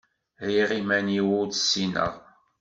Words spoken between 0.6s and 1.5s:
iman-iw ur